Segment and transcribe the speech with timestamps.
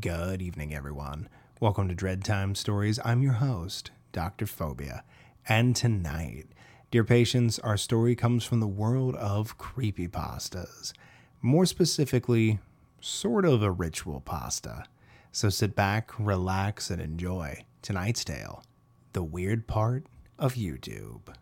[0.00, 1.28] Good evening, everyone.
[1.60, 2.98] Welcome to Dread Time Stories.
[3.04, 4.44] I'm your host, Dr.
[4.44, 5.04] Phobia.
[5.48, 6.48] And tonight,
[6.90, 10.94] dear patients, our story comes from the world of creepypastas.
[11.40, 12.58] More specifically,
[13.00, 14.86] sort of a ritual pasta.
[15.30, 18.64] So sit back, relax, and enjoy tonight's tale
[19.12, 20.06] The Weird Part
[20.40, 21.32] of YouTube.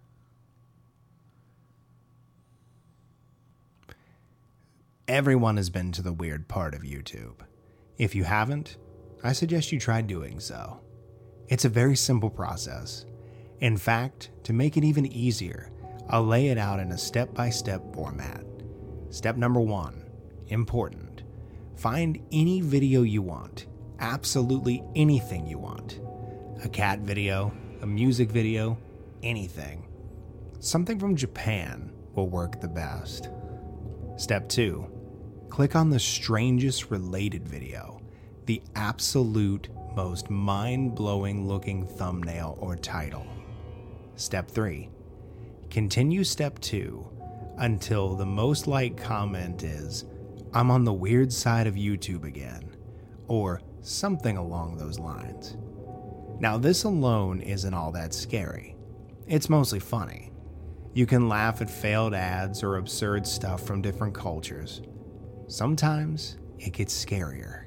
[5.09, 7.37] Everyone has been to the weird part of YouTube.
[8.03, 8.79] If you haven't,
[9.23, 10.81] I suggest you try doing so.
[11.47, 13.07] It's a very simple process.
[13.61, 15.71] In fact, to make it even easier,
[16.09, 18.45] I'll lay it out in a step by step format.
[19.11, 20.11] Step number one
[20.49, 21.23] important.
[21.77, 23.67] Find any video you want,
[24.01, 26.01] absolutely anything you want.
[26.65, 28.79] A cat video, a music video,
[29.23, 29.87] anything.
[30.59, 33.29] Something from Japan will work the best.
[34.17, 35.02] Step 2
[35.53, 38.01] Click on the strangest related video,
[38.47, 43.27] the absolute most mind blowing looking thumbnail or title.
[44.17, 44.89] Step 3
[45.69, 47.07] Continue step 2
[47.59, 50.07] until the most liked comment is,
[50.55, 52.75] I'm on the weird side of YouTube again,
[53.29, 55.59] or something along those lines.
[56.41, 58.75] Now, this alone isn't all that scary.
[59.27, 60.33] It's mostly funny.
[60.95, 64.81] You can laugh at failed ads or absurd stuff from different cultures.
[65.53, 67.67] Sometimes it gets scarier.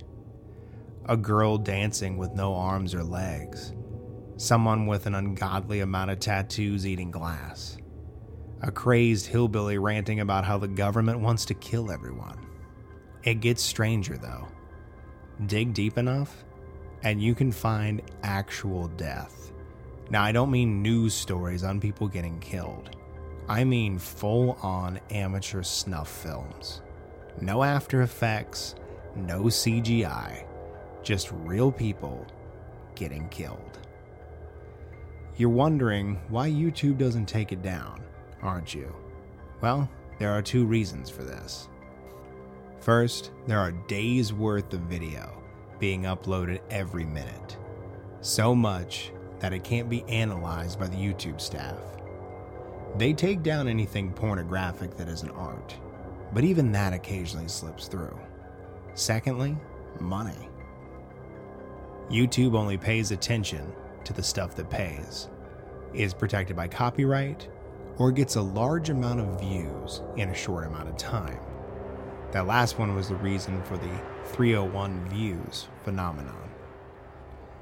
[1.05, 3.75] A girl dancing with no arms or legs.
[4.37, 7.77] Someone with an ungodly amount of tattoos eating glass.
[8.63, 12.47] A crazed hillbilly ranting about how the government wants to kill everyone.
[13.21, 14.47] It gets stranger though.
[15.45, 16.43] Dig deep enough,
[17.03, 19.53] and you can find actual death.
[20.09, 22.97] Now, I don't mean news stories on people getting killed.
[23.47, 26.81] I mean full on amateur snuff films.
[27.41, 28.75] No After Effects,
[29.15, 30.45] no CGI,
[31.03, 32.25] just real people
[32.95, 33.79] getting killed.
[35.35, 38.01] You're wondering why YouTube doesn't take it down,
[38.41, 38.95] aren't you?
[39.59, 41.67] Well, there are two reasons for this.
[42.79, 45.43] First, there are days worth of video
[45.77, 47.57] being uploaded every minute.
[48.21, 51.79] So much that it can't be analyzed by the YouTube staff.
[52.97, 55.75] They take down anything pornographic that isn't art,
[56.35, 58.19] but even that occasionally slips through.
[58.93, 59.57] Secondly,
[60.01, 60.49] money.
[62.11, 63.71] YouTube only pays attention
[64.03, 65.29] to the stuff that pays,
[65.93, 67.47] is protected by copyright,
[67.97, 71.39] or gets a large amount of views in a short amount of time.
[72.31, 76.49] That last one was the reason for the 301 views phenomenon.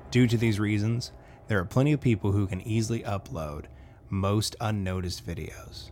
[0.10, 1.12] Due to these reasons,
[1.48, 3.66] there are plenty of people who can easily upload
[4.10, 5.92] most unnoticed videos.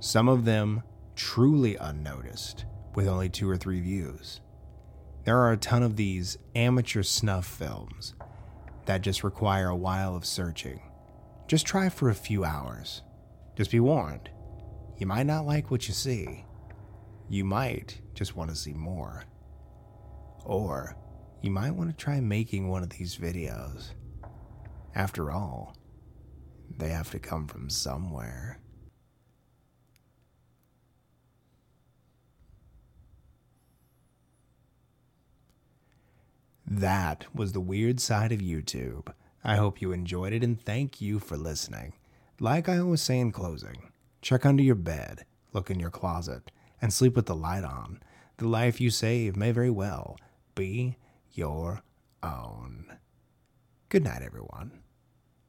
[0.00, 0.82] Some of them
[1.18, 2.64] truly unnoticed,
[2.94, 4.40] with only two or three views.
[5.24, 8.14] There are a ton of these amateur snuff films
[8.86, 10.80] that just require a while of searching.
[11.48, 13.02] Just try for a few hours.
[13.56, 14.30] Just be warned,
[14.96, 16.44] you might not like what you see.
[17.28, 19.24] You might just want to see more.
[20.44, 20.96] Or
[21.42, 23.90] you might want to try making one of these videos.
[24.94, 25.76] After all,
[26.76, 28.60] they have to come from somewhere.
[36.70, 39.10] That was the weird side of YouTube.
[39.42, 41.94] I hope you enjoyed it and thank you for listening.
[42.40, 43.90] Like I always say in closing,
[44.20, 45.24] check under your bed,
[45.54, 46.50] look in your closet,
[46.82, 48.02] and sleep with the light on.
[48.36, 50.18] The life you save may very well
[50.54, 50.98] be
[51.32, 51.82] your
[52.22, 52.98] own.
[53.88, 54.82] Good night, everyone.